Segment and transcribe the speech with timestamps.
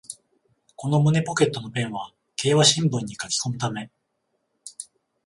[0.75, 3.91] この胸ポケットのペンは競馬新聞に書きこむため